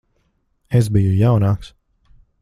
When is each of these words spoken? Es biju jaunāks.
Es 0.79 0.89
biju 0.95 1.11
jaunāks. 1.19 1.71